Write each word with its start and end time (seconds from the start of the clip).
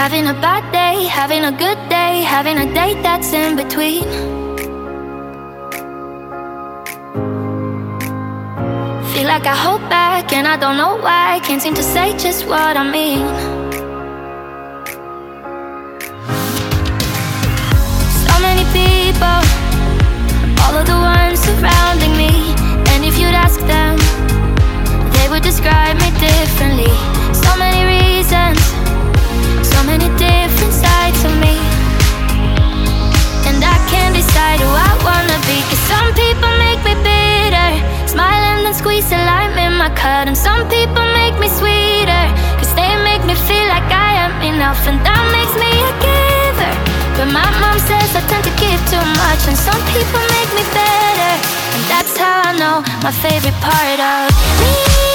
Having 0.00 0.28
a 0.28 0.32
bad 0.32 0.64
day, 0.72 1.04
having 1.04 1.44
a 1.44 1.52
good 1.52 1.76
day, 1.90 2.22
having 2.22 2.56
a 2.56 2.64
day 2.72 2.94
that's 3.02 3.34
in 3.34 3.54
between. 3.54 4.02
Feel 9.12 9.28
like 9.28 9.44
I 9.44 9.54
hold 9.54 9.82
back 9.90 10.32
and 10.32 10.48
I 10.48 10.56
don't 10.56 10.78
know 10.78 10.96
why. 10.96 11.38
Can't 11.44 11.60
seem 11.60 11.74
to 11.74 11.82
say 11.82 12.16
just 12.16 12.46
what 12.46 12.78
I 12.78 12.84
mean. 12.90 13.28
So 18.24 18.34
many 18.40 18.64
people, 18.72 19.40
all 20.64 20.74
of 20.80 20.86
the 20.86 20.96
ones 20.96 21.40
surrounding 21.40 22.16
me. 22.16 22.32
And 22.92 23.04
if 23.04 23.18
you'd 23.18 23.36
ask 23.36 23.60
them, 23.68 23.98
they 25.12 25.28
would 25.28 25.42
describe 25.42 25.96
me 26.00 26.08
differently. 26.18 26.94
So 27.34 27.54
many 27.58 27.84
reasons 27.84 28.79
sides 31.10 31.24
of 31.24 31.34
me. 31.40 31.54
And 33.48 33.58
I 33.62 33.76
can't 33.90 34.14
decide 34.14 34.60
who 34.60 34.70
I 34.70 34.92
wanna 35.02 35.38
be. 35.46 35.58
Cause 35.68 35.82
some 35.90 36.08
people 36.14 36.50
make 36.58 36.80
me 36.86 36.94
bitter. 37.02 37.70
Smile 38.06 38.42
and 38.52 38.66
then 38.66 38.74
squeeze 38.74 39.10
a 39.12 39.18
lime 39.18 39.56
in 39.58 39.74
my 39.74 39.90
cut. 39.90 40.28
And 40.28 40.36
some 40.36 40.68
people 40.68 41.04
make 41.20 41.36
me 41.38 41.48
sweeter. 41.48 42.24
Cause 42.58 42.72
they 42.74 42.92
make 43.02 43.22
me 43.24 43.34
feel 43.34 43.66
like 43.68 43.88
I 43.90 44.10
am 44.24 44.34
enough. 44.54 44.80
And 44.86 44.98
that 45.06 45.24
makes 45.34 45.54
me 45.58 45.70
a 45.70 45.92
giver. 46.06 46.74
But 47.16 47.28
my 47.34 47.48
mom 47.60 47.78
says 47.78 48.10
I 48.14 48.22
tend 48.30 48.44
to 48.44 48.54
give 48.62 48.80
too 48.92 49.04
much. 49.22 49.42
And 49.50 49.58
some 49.58 49.82
people 49.94 50.22
make 50.38 50.50
me 50.58 50.64
better. 50.74 51.32
And 51.74 51.82
that's 51.90 52.14
how 52.16 52.50
I 52.50 52.52
know 52.60 52.76
my 53.02 53.12
favorite 53.12 53.58
part 53.60 53.98
of 53.98 54.30
me 54.60 55.09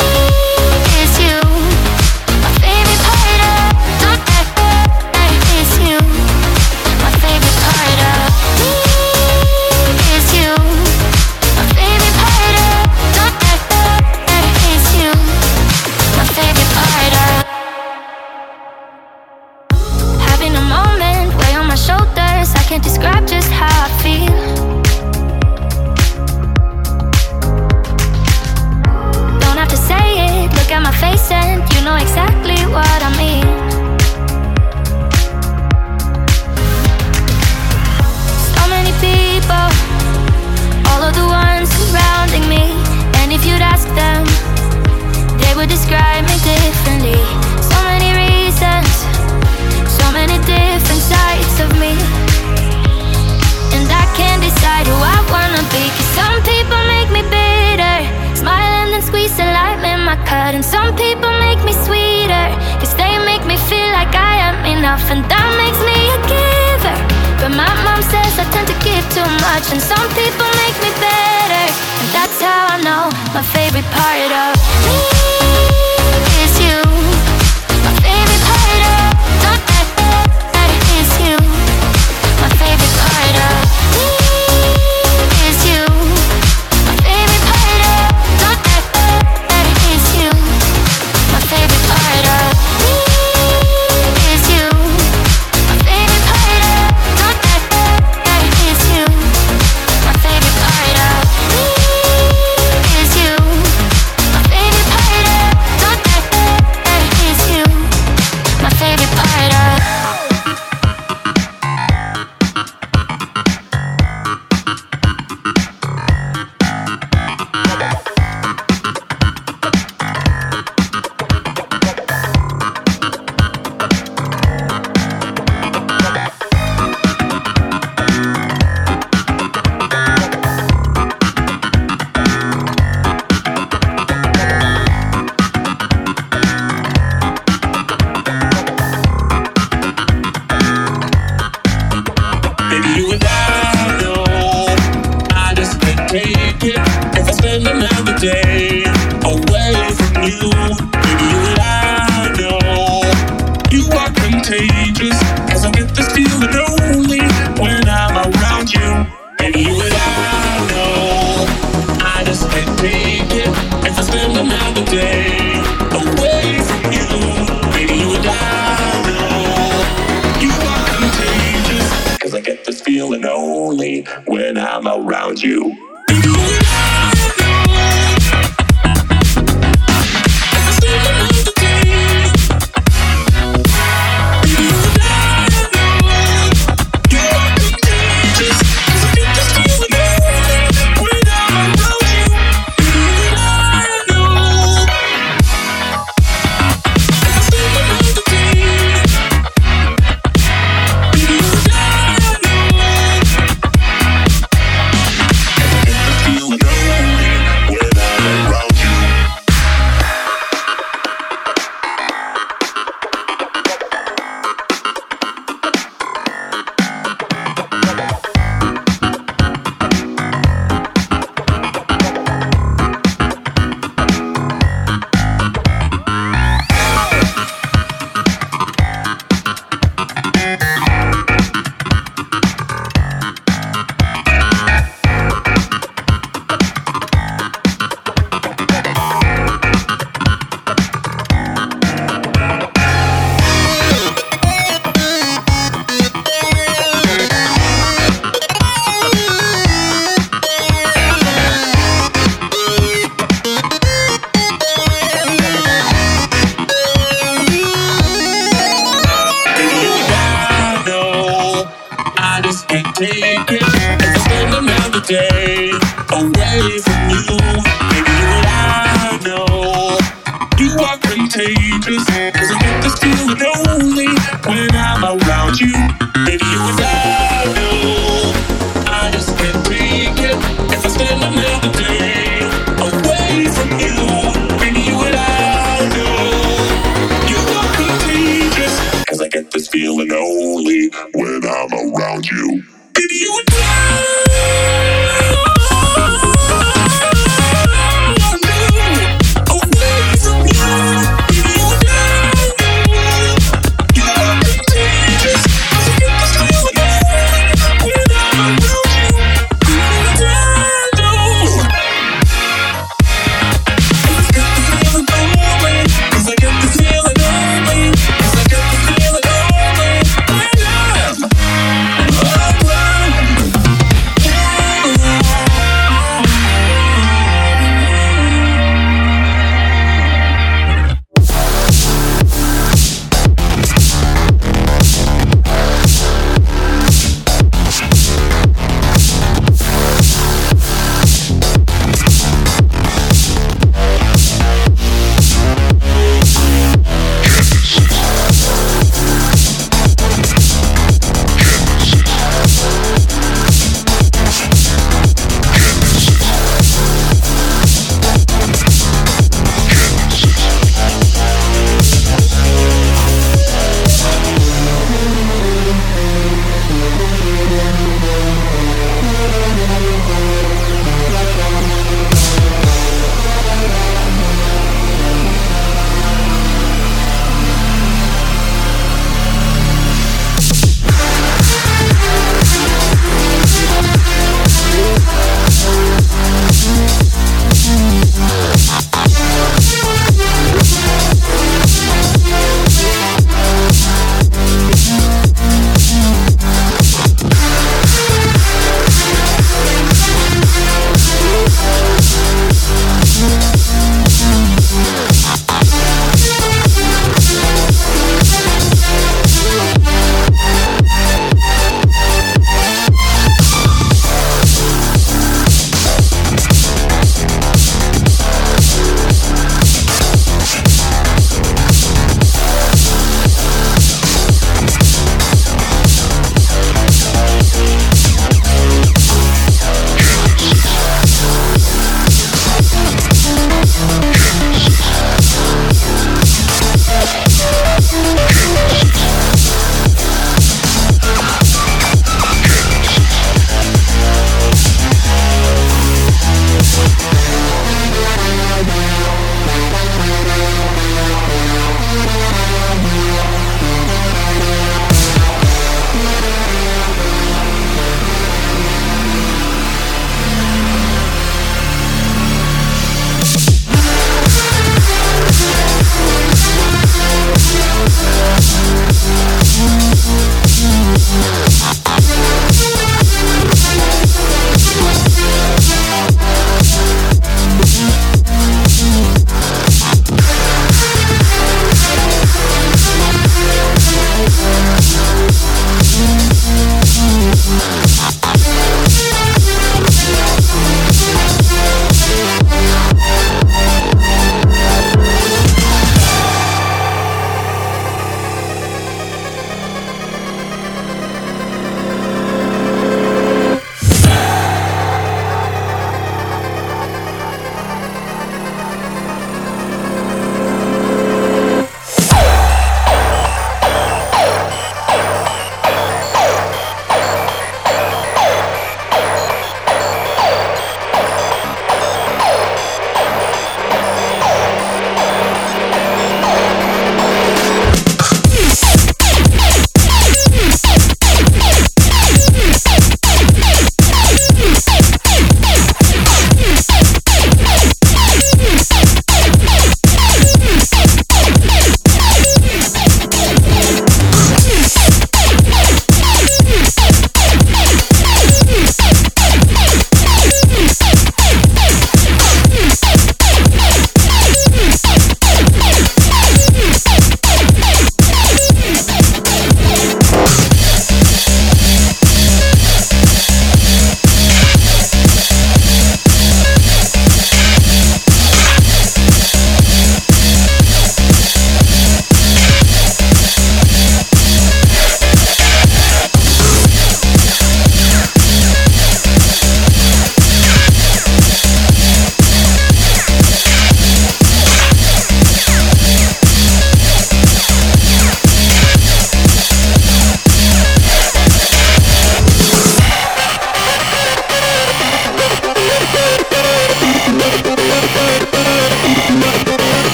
enough. 64.96 65.12
And 65.12 65.24
that 65.30 65.50
makes 65.60 65.80
me 65.84 65.98
a 66.12 66.20
giver. 66.28 66.98
But 67.42 67.52
my 67.56 67.72
mom 67.84 68.02
says 68.02 68.40
I 68.40 68.46
tend 68.52 68.68
to 68.68 68.78
give 68.84 69.04
too 69.12 69.28
much. 69.44 69.72
And 69.72 69.82
some 69.82 70.08
people 70.16 70.48
make 70.64 70.78
me 70.84 70.92
better. 71.00 71.66
And 72.02 72.08
that's 72.14 72.40
how 72.42 72.68
I 72.72 72.82
know 72.82 73.10
my 73.34 73.44
favorite 73.44 73.88
part 73.92 74.32
of 74.32 74.56
me 74.86 75.85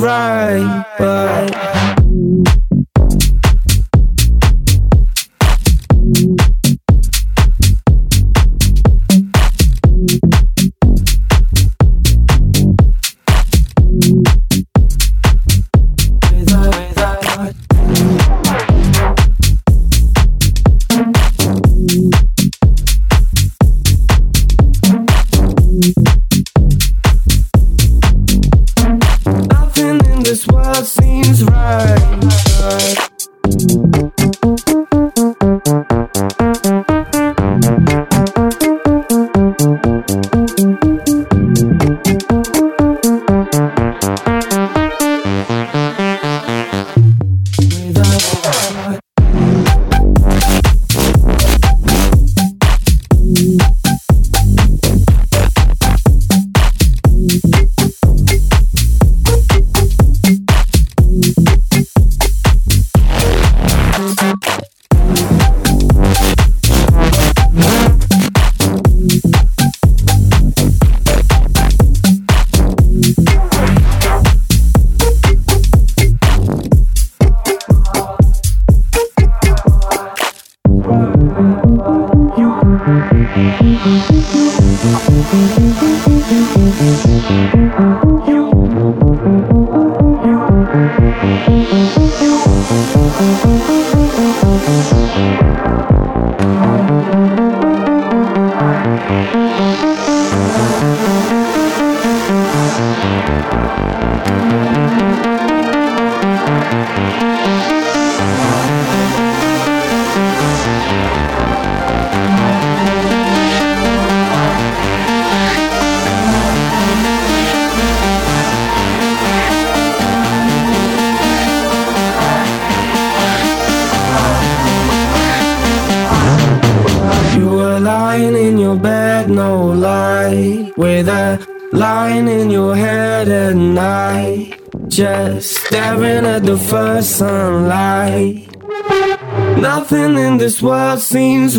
right, 0.00 0.79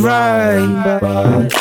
right. 0.03 1.51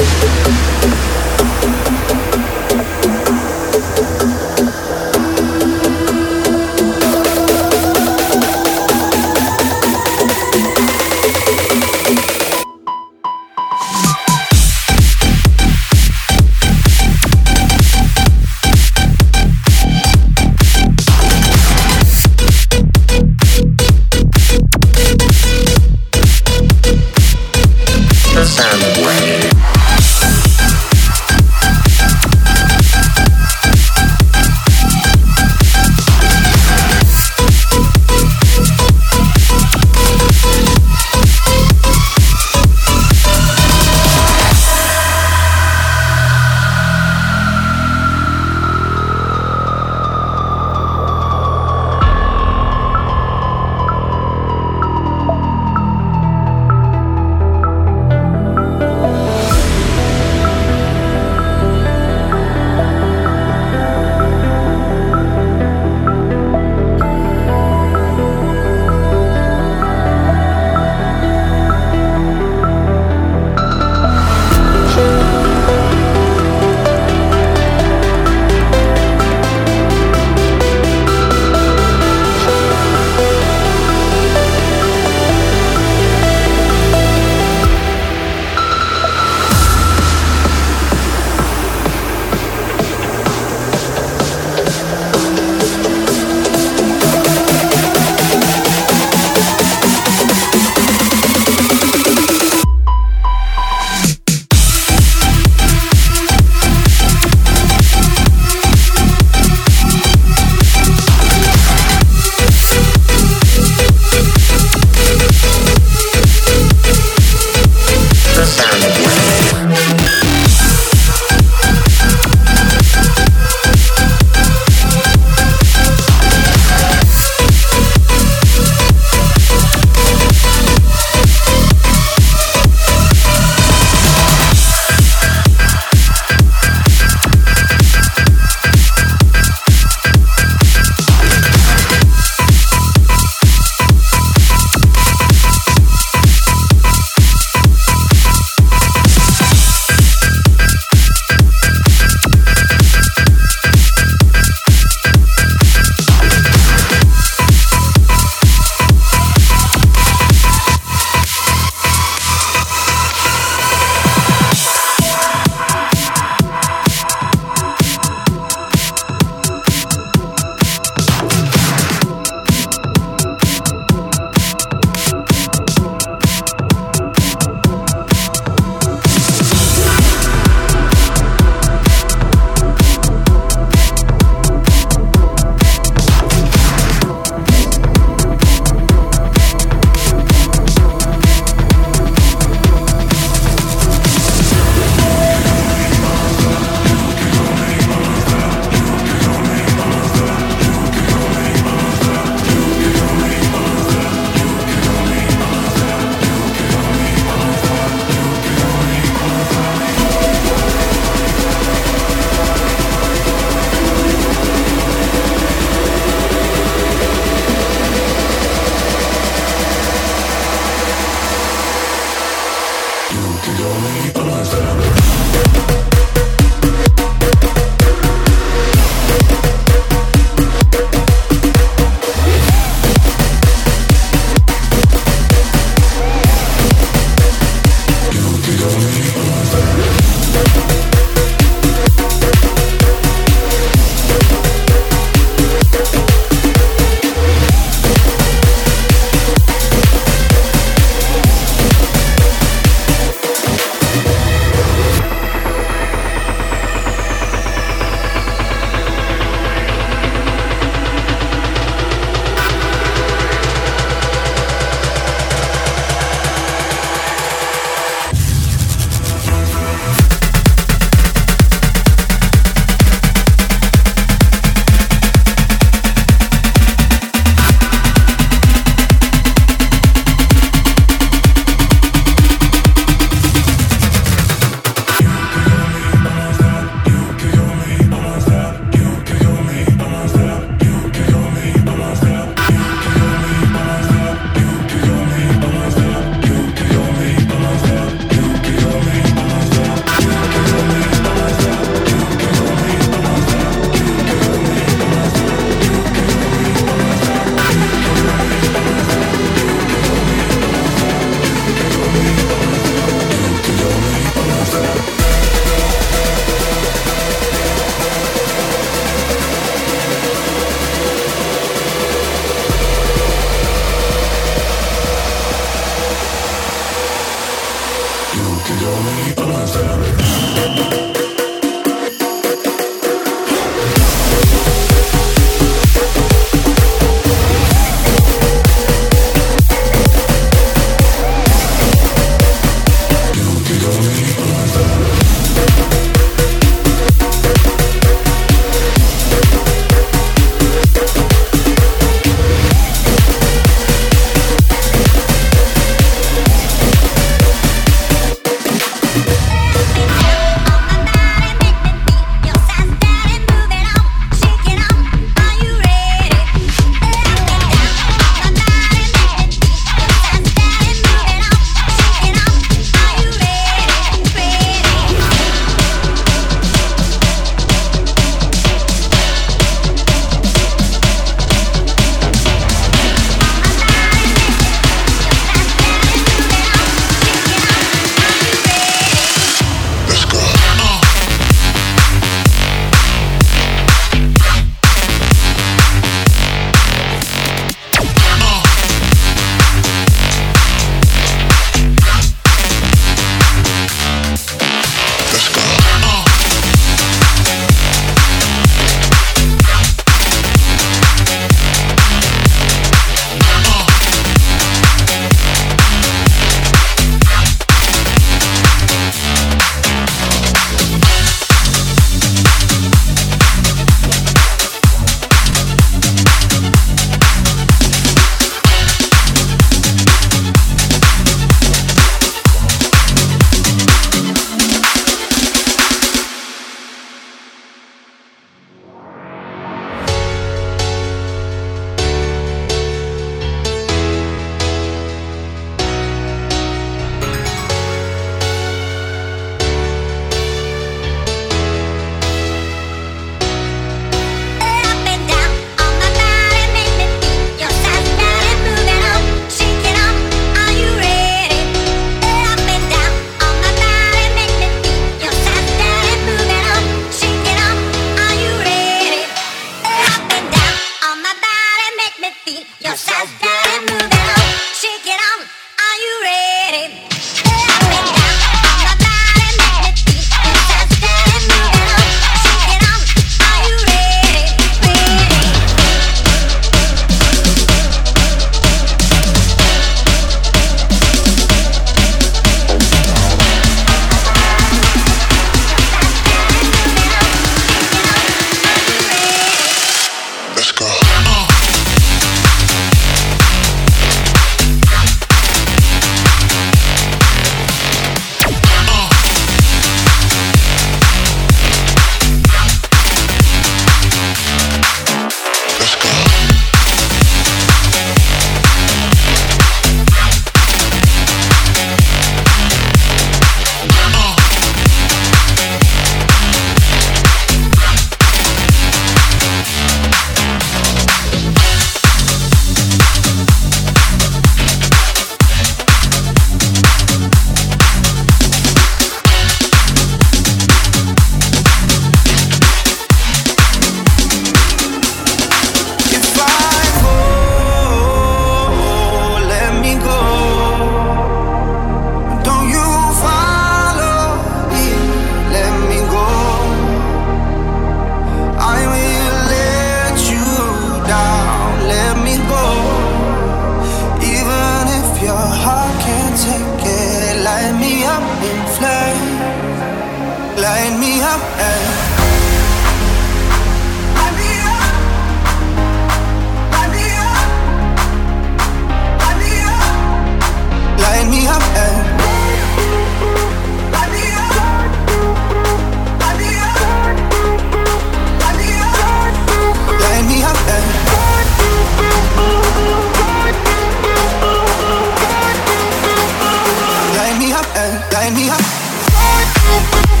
Up 597.41 597.57
and 597.57 597.93
light 597.93 598.13
me 598.13 598.29
up 598.29 600.00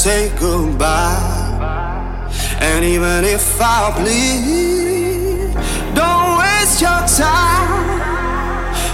say 0.00 0.32
goodbye. 0.40 2.26
And 2.58 2.82
even 2.86 3.22
if 3.22 3.60
I 3.60 3.92
bleed, 3.98 5.52
don't 5.94 6.38
waste 6.40 6.80
your 6.80 7.02
time. 7.20 8.00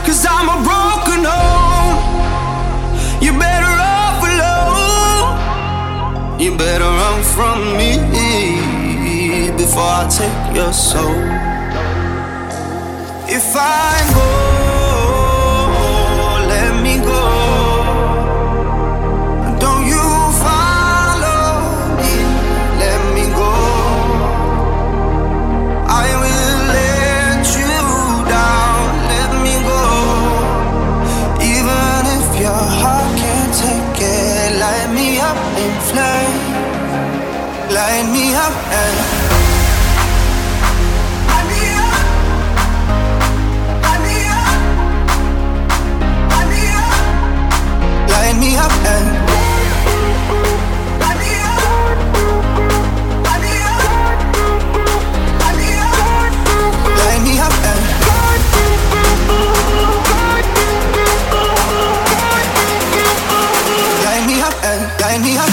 Cause 0.05 0.27
I'm 0.29 0.49
a 0.51 0.59
broken 0.67 1.23
home. 1.31 2.03
You 3.23 3.33
better 3.39 3.75
off 3.97 4.21
alone. 4.33 5.31
You 6.41 6.57
better 6.57 6.91
run 7.01 7.23
from 7.37 7.77
me 7.79 7.91
before 9.57 9.93
I 10.03 10.09
take 10.11 10.57
your 10.57 10.73
soul. 10.73 11.23
If 13.29 13.55
I 13.55 13.95
go, 14.13 14.66
up 64.47 64.65
and 64.65 65.01
light 65.01 65.21
me 65.23 65.37
up. 65.37 65.51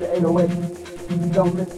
The 0.00 0.06
AOA, 0.06 0.48
you 1.10 1.28
don't 1.32 1.70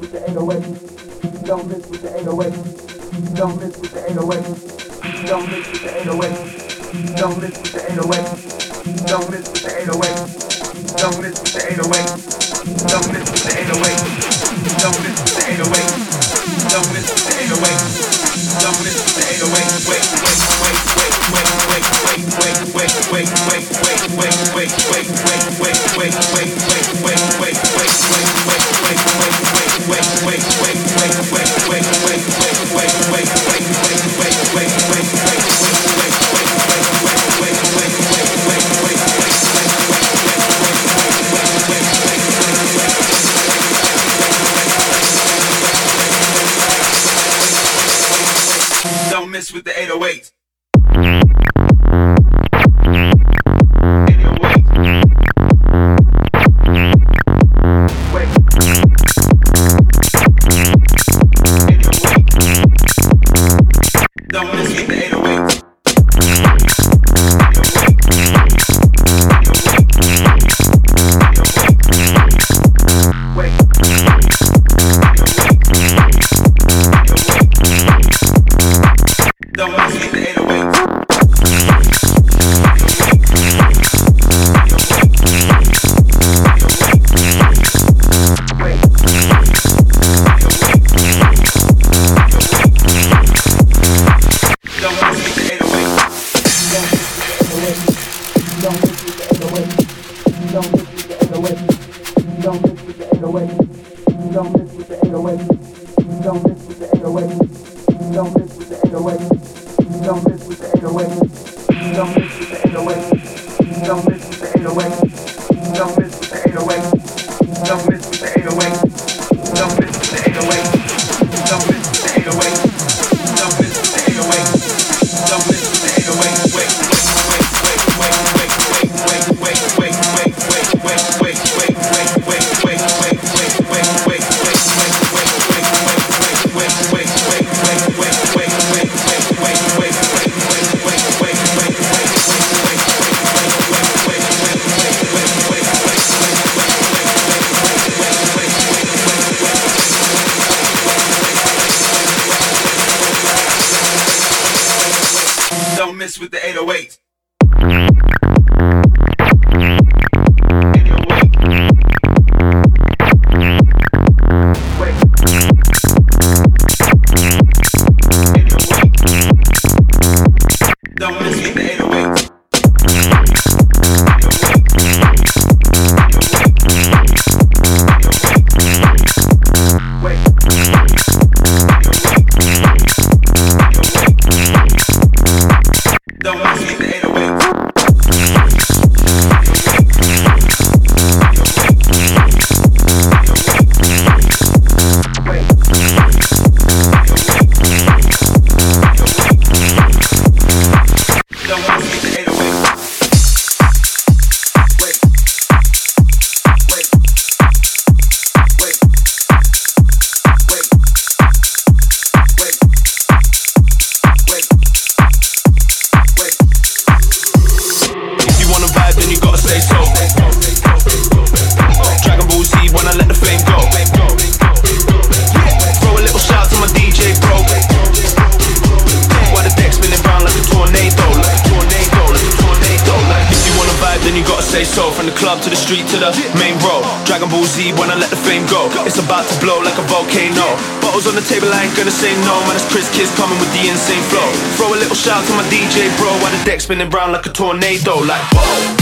the 243.52 243.68
insane 243.68 244.02
flow. 244.08 244.32
Throw 244.56 244.74
a 244.74 244.78
little 244.78 244.96
shout 244.96 245.24
to 245.26 245.32
my 245.32 245.44
DJ 245.44 245.94
bro 245.98 246.08
while 246.20 246.32
the 246.36 246.44
deck 246.44 246.60
spinning 246.60 246.90
brown 246.90 247.12
like 247.12 247.26
a 247.26 247.30
tornado. 247.30 247.98
Like 248.00 248.22
whoa. 248.32 248.76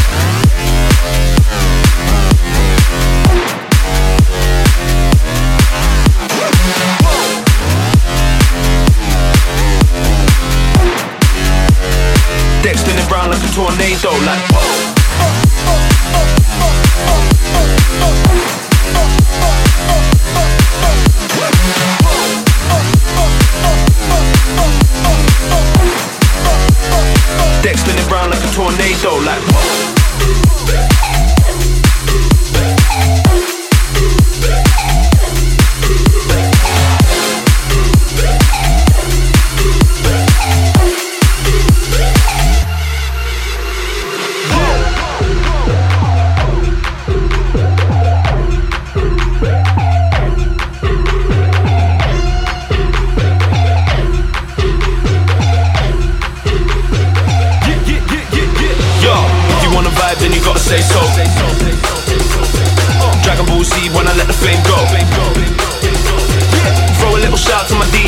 Deck 12.62 12.76
spinning 12.76 13.08
brown 13.08 13.30
like 13.30 13.42
a 13.42 13.48
tornado, 13.54 14.10
like 14.24 14.46
whoa. 14.52 15.00
Dexter 27.62 27.89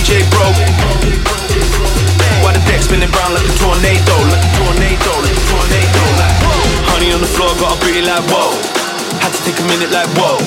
DJ 0.02 0.18
bro. 0.34 0.50
Why 2.42 2.50
the 2.50 2.62
deck 2.66 2.82
spinning 2.82 3.06
round 3.14 3.38
like 3.38 3.46
a 3.46 3.54
tornado, 3.54 4.18
like 4.34 4.42
a 4.42 4.50
tornado, 4.58 5.12
like 5.22 5.30
a 5.30 5.44
tornado. 5.46 6.02
Like, 6.18 6.42
whoa. 6.42 6.90
honey 6.90 7.14
on 7.14 7.22
the 7.22 7.30
floor, 7.30 7.54
got 7.62 7.78
a 7.78 7.86
booty 7.86 8.02
like 8.02 8.26
whoa. 8.26 8.50
Had 9.22 9.30
to 9.30 9.38
take 9.46 9.62
a 9.62 9.66
minute 9.70 9.94
like 9.94 10.10
whoa. 10.18 10.42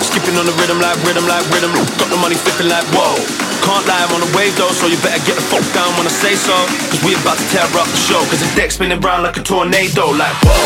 Skipping 0.00 0.40
on 0.40 0.48
the 0.48 0.56
rhythm 0.56 0.80
like 0.80 0.96
rhythm 1.04 1.28
like 1.28 1.44
rhythm. 1.52 1.76
Got 2.00 2.08
the 2.08 2.16
money 2.16 2.32
flipping 2.32 2.72
like 2.72 2.88
whoa. 2.96 3.20
Can't 3.60 3.84
lie, 3.84 4.08
I'm 4.08 4.16
on 4.16 4.24
a 4.24 4.30
wave 4.32 4.56
though, 4.56 4.72
so 4.72 4.88
you 4.88 4.96
better 5.04 5.20
get 5.28 5.36
the 5.36 5.44
fuck 5.52 5.64
down 5.76 5.92
when 6.00 6.08
I 6.08 6.14
say 6.14 6.32
so. 6.32 6.56
Cause 6.88 7.04
we 7.04 7.12
about 7.12 7.36
to 7.36 7.44
tear 7.52 7.68
up 7.76 7.84
the 7.84 8.00
show, 8.00 8.24
cause 8.32 8.40
the 8.40 8.48
deck 8.56 8.72
spinning 8.72 9.04
round 9.04 9.28
like 9.28 9.36
a 9.36 9.44
tornado, 9.44 10.16
like 10.16 10.32
whoa. 10.40 10.56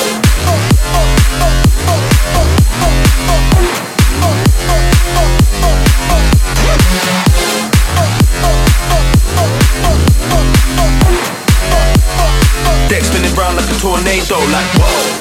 Oh, 0.46 0.54
oh, 0.94 1.42
oh, 6.94 7.27
Deck 12.88 13.04
spinning 13.04 13.34
round 13.34 13.56
like 13.58 13.68
a 13.68 13.74
tornado, 13.78 14.38
like 14.48 14.66
whoa. 14.80 15.18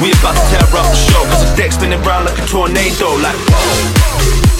we 0.00 0.10
about 0.12 0.34
to 0.34 0.42
tear 0.48 0.62
up 0.62 0.88
the 0.88 0.96
show 0.96 1.22
Cause 1.28 1.44
the 1.44 1.56
deck's 1.56 1.74
spinning 1.74 2.00
round 2.02 2.24
like 2.24 2.38
a 2.38 2.46
tornado 2.46 3.16
Like 3.16 3.36
whoa! 3.50 4.59